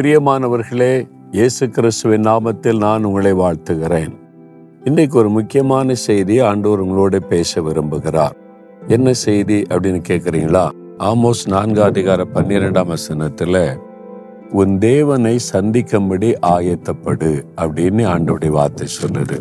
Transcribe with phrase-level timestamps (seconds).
[0.00, 4.12] பிரியமானவர்களே இயேசு கிறிஸ்துவின் நாமத்தில் நான் உங்களை வாழ்த்துகிறேன்.
[4.84, 8.30] இன்னைக்கு ஒரு முக்கியமான செய்தி ஆண்டவர் உங்களோட பேச விரும்புகிறார்.
[8.88, 13.76] என்ன செய்தி அப்படின்னு கேட்குறீங்களா ஆமோஸ் நான்கு அதிகார பன்னிரெண்டாம் வசனத்துல
[14.50, 19.40] உன் தேவனை சந்திக்கும்படி ஆயத்தப்படு அப்படின்னு ஆண்டோடைய வார்த்தை சொல்லுது.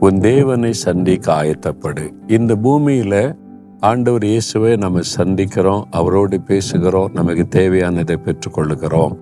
[0.00, 2.10] உன் தேவனை சந்திக்க ஆயத்தப்படு.
[2.26, 3.36] இந்த பூமியில
[3.80, 9.16] ஆண்டவர் இயேசுவை நம்ம சந்திக்கிறோம் அவரோடு பேசுகிறோம் நமக்கு தேவையானதை பெற்றுக்கொள்ளுகிறோம்.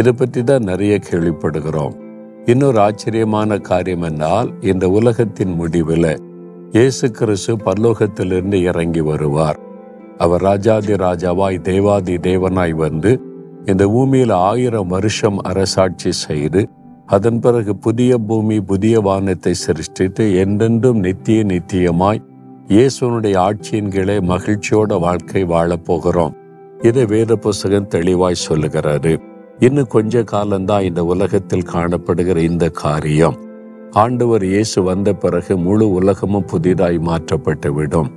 [0.00, 1.94] இதை பற்றி தான் நிறைய கேள்விப்படுகிறோம்.
[2.52, 6.12] இன்னொரு ஆச்சரியமான காரியம் என்றால் இந்த உலகத்தின் முடிவில்
[6.76, 9.58] இயேசு கிறிஸ்து பல்லோகத்திலிருந்து இறங்கி வருவார்.
[10.24, 13.12] அவர் ராஜாதி ராஜாவாய் தேவாதி தேவனாய் வந்து
[13.64, 16.60] இந்த பூமியில் ஆயிரம் வருஷம் அரசாட்சி செய்து
[17.16, 22.22] அதன் பிறகு புதிய பூமி புதிய வானத்தை சிருஷ்டித்து என்றென்றும் நித்திய நித்தியமாய்
[22.76, 26.34] இயேசுனுடைய ஆட்சியின் கீழே மகிழ்ச்சியோட வாழ்க்கை வாழப் போகிறோம்.
[26.88, 29.12] இதை வேத புஸ்தகம் தெளிவாய் சொல்லுகிறாரு
[29.66, 33.36] இன்னும் கொஞ்ச காலம்தான் இந்த உலகத்தில் காணப்படுகிற இந்த காரியம்.
[33.90, 38.10] ஆண்டவர் இயேசு வந்த பிறகு முழு உலகமும் புதிதாய் மாற்றப்பட்டு விடும்.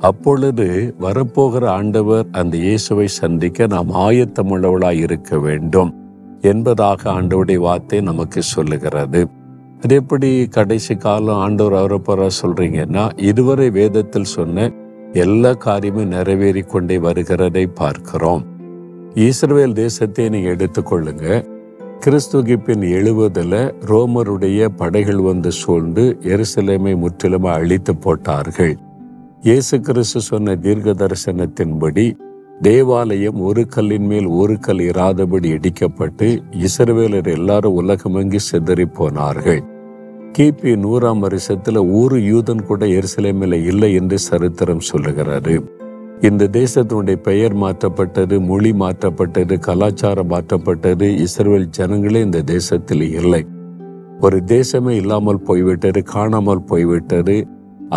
[0.00, 5.92] அப்பொழுது வரப்போகிற ஆண்டவர் அந்த இயேசுவை சந்திக்க நாம் ஆயத்தமுள்ளவளாய் இருக்க வேண்டும்
[6.40, 9.22] என்பதாக ஆண்டவருடைய வார்த்தை நமக்கு சொல்லுகிறது.
[9.82, 14.70] அது எப்படி கடைசி காலம் ஆண்டவர் அவரப்போற சொல்றீங்கன்னா இதுவரை வேதத்தில் சொன்ன
[15.12, 18.44] எல்லா காரியமும் நிறைவேறி கொண்டே வருகிறதை பார்க்கிறோம்.
[19.16, 21.44] இஸ்ரவேல் தேசத்தை நீங்க எடுத்துக்கொள்ளுங்க.
[22.04, 28.76] கிறிஸ்துகிப்பின் எழுவதில் ரோமருடைய படைகள் வந்து சூழ்ந்து எருசலேமை முற்றிலுமாக அழித்து போட்டார்கள்.
[29.42, 32.16] இயேசு கிறிஸ்து சொன்ன தீர்க்க தரிசனத்தின்படி
[32.62, 39.60] தேவாலயம் ஒரு கல்லின் மேல் ஒரு கல் இராதபடி இடிக்கப்பட்டு இஸ்ரவேலர் எல்லாரும் உலகமெங்கி சிதறி போனார்கள்.
[40.38, 45.62] கிபி நூறாம் வருஷத்துல ஒரு யூதன் கூட எருசலேமில் இல்லை என்று சரித்திரம் சொல்லுகிறாரு
[46.26, 53.40] இந்த தேசத்தினுடைய பெயர் மாற்றப்பட்டது மொழி மாற்றப்பட்டது கலாச்சாரம் மாற்றப்பட்டது இஸ்ரேல் ஜனங்களே இந்த தேசத்தில் இல்லை.
[54.20, 57.36] ஒரு தேசமே இல்லாமல் போய்விட்டது காணாமல் போய்விட்டது.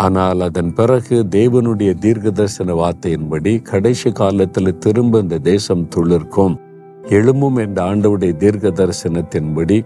[0.04, 6.54] ஆனால் அதன் பிறகு தேவனுடைய தீர்க்க தரிசன வார்த்தையின்படி கடைசி காலத்தில் திரும்ப இந்த தேசம் துளிர்க்கும்.
[7.16, 9.80] எழும்பும் என்ற ஆண்டவுடைய தீர்க்க தரிசனத்தின்படி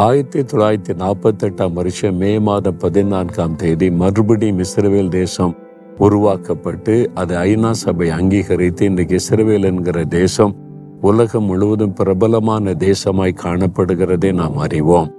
[0.00, 5.54] ஆயிரத்தி தொள்ளாயிரத்தி நாற்பத்தி எட்டாம் வருஷம் மே மாதம் பதினான்காம் தேதி மறுபடியும் இஸ்ரேல் தேசம்
[6.00, 10.56] உருவாக்கப்பட்டு அது ஐநா சபை அங்கீகரித்து இன்றைக்கு இஸ்ரேல் என்கிற தேசம்
[11.00, 15.10] உலகம் முழுவதும் பிரபலமான தேசமாய் காணப்படுகிறதை நாம் அறிவோம்.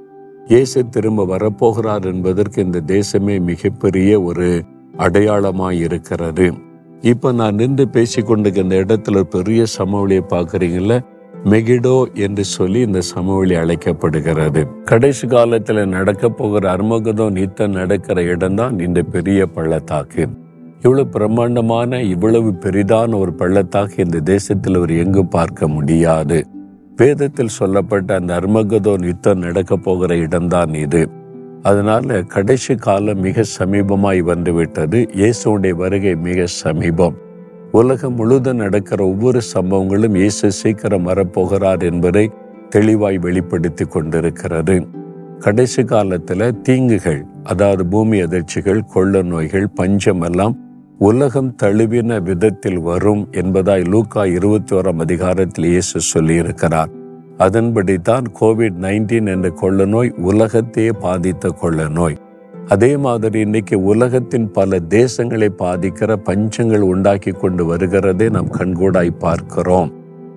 [0.47, 4.63] இயேசு திரும்ப வரப்போகிறார் என்பதற்கு இந்த தேசமே மிகப்பெரிய ஒரு
[4.97, 6.53] அடையாளமாய் இருக்கிறது.
[7.01, 10.99] இப்ப நான் நின்று பேசிக்கொண்டு இந்த இடத்துல பெரிய சமவெளியை பார்க்குறீங்கள
[11.43, 14.67] மெகிடோ என்று சொல்லி இந்த சமவெளி அழைக்கப்படுகிறது.
[14.85, 20.40] கடைசி காலத்தில் நடக்க போகிற அர்மகதோ நித்தம் நடக்கிற இடம்தான் இந்த பெரிய பள்ளத்தாக்கு.
[20.83, 26.45] இவ்வளவு பிரம்மாண்டமான இவ்வளவு பெரிதான ஒரு பள்ளத்தாக இந்த தேசத்தில் அவர் எங்கும் பார்க்க முடியாது?
[26.95, 31.09] வேதத்தில் சொல்லப்பட்ட அந்த அர்மகதோன் யுத்தம் நடக்க போகிற இடம்தான் இது.
[31.61, 35.07] அதனால கடைசி காலம் மிக சமீபமாய் வந்துவிட்டது.
[35.13, 37.15] இயேசுடைய வருகை மிக சமீபம்.
[37.71, 42.31] உலகம் முழுதும் நடக்கிற ஒவ்வொரு சம்பவங்களும் இயேசு சீக்கிரம் வரப்போகிறார் என்பதை
[42.69, 44.87] தெளிவாய் வெளிப்படுத்தி கொண்டிருக்கிறது.
[45.39, 50.57] கடைசி காலத்துல தீங்குகள் அதாவது பூமி அதிர்ச்சிகள் கொள்ள நோய்கள் பஞ்சம் எல்லாம்
[51.07, 56.91] உலகம் தழுவின விதத்தில் வரும் என்பதாய் லூக்கா இருபத்தி ஓராம் அதிகாரத்தில் இயேசு சொல்லியிருக்கிறார்.
[57.37, 62.17] அதன்படி தான் கோவிட் நைன்டீன் என்ற கொள்ள நோய் உலகத்தையே பாதித்த கொள்ள நோய்
[62.67, 69.91] அதே மாதிரி இன்னைக்கு உலகத்தின் பல தேசங்களை பாதிக்கிற பஞ்சங்கள் உண்டாக்கி கொண்டு வருகிறதை நாம் கண்கூடாய் பார்க்கிறோம்.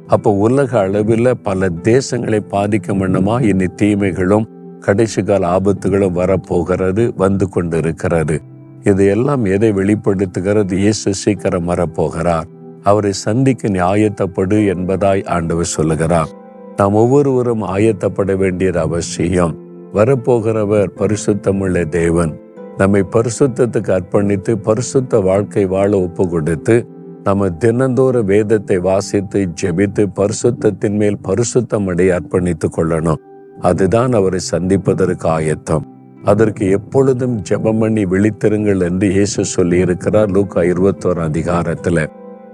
[0.07, 4.49] அப்போ உலக அளவில் பல தேசங்களை பாதிக்க வண்ணமா இனி தீமைகளும்
[4.81, 8.39] கடைசி கால ஆபத்துகளும் வரப்போகிறது வந்து கொண்டு இருக்கிறது
[8.85, 10.77] இது எல்லாம் எதை வெளிப்படுத்துகிறது?
[10.77, 12.45] இயேசு சீக்கிரம் வரப்போகிறார்.
[12.83, 16.29] அவரை சந்திக்க நீ ஆயத்தப்படு என்பதாய் ஆண்டவர் சொல்லுகிறார்.
[16.77, 19.57] நாம் ஒவ்வொருவரும் ஆயத்தப்பட வேண்டியது அவசியம்.
[19.93, 22.41] வரப்போகிறவர் பரிசுத்தமுள்ள தேவன்.
[22.77, 26.87] நம்மை பரிசுத்தத்துக்கு அர்ப்பணித்து பரிசுத்த வாழ்க்கை வாழ ஒப்பு கொடுத்து
[27.25, 33.21] நம்ம தினந்தோற வேதத்தை வாசித்து ஜெபித்து பரிசுத்தத்தின் மேல் பரிசுத்தம் அடைய அர்ப்பணித்துக் கொள்ளணும்.
[33.61, 35.84] அதுதான் அவரை சந்திப்பதற்கு ஆயத்தம்.
[36.25, 42.07] அதற்கு எப்பொழுதும் ஜெபம் பண்ணி விழித்திருங்கள் என்று இயேசு சொல்லி இருக்கிறார் லூக்கா இருபத்தோரு அதிகாரத்துல.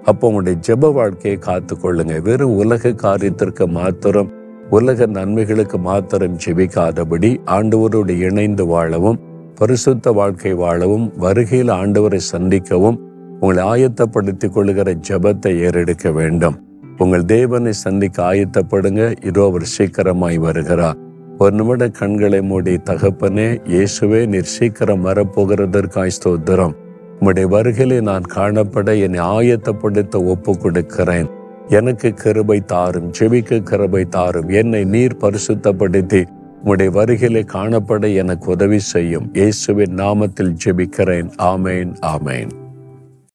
[0.05, 2.23] அப்போ உங்களுடைய ஜெப வாழ்க்கையை காத்து கொள்ளுங்க.
[2.23, 4.31] வெறும் உலக காரியத்திற்கு மாத்திரம்
[4.71, 9.21] உலக நன்மைகளுக்கு மாத்திரம் ஜெபிக்காதபடி ஆண்டவரோடு இணைந்து வாழவும்
[9.55, 12.99] பரிசுத்த வாழ்க்கை வாழவும் வருகையில் ஆண்டவரை சந்திக்கவும்
[13.41, 16.57] உங்களை ஆயத்தப்படுத்திக் கொள்ளுகிற ஜெபத்தை ஏறெடுக்க வேண்டும்.
[16.99, 19.25] உங்கள் தேவனை சந்திக்க ஆயத்தப்படுங்க.
[19.25, 20.99] இதோ அவர் சீக்கிரமாய் வருகிறார்.
[21.43, 26.75] ஒரு நிமிட கண்களை மூடி தகப்பனே இயேசுவே நீர் சீக்கிரம் வரப்போகிறதற்காய் ஸ்தோத்திரம்.
[27.21, 31.31] உம்முடைய வருகையிலே நான் காணப்பட என்னை ஆயத்தப்படுத்த ஒப்பு கொடுக்கிறேன்
[31.69, 34.49] எனக்கு கிருபை தாரும் ஜெபிக்க கிருபை தாரும்.
[34.49, 36.23] என்னை நீர் பரிசுத்தப்படுத்தி
[36.65, 39.31] உம்முடைய வருகையிலே காணப்பட எனக்கு உதவி செய்யும்.
[39.33, 41.31] இயேசுவின் நாமத்தில் ஜெபிக்கிறேன்.
[41.53, 42.60] ஆமேன் ஆமேன்.